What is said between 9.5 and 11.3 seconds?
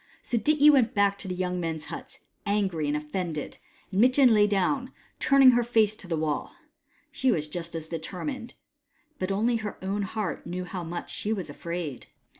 her owti heart knew how much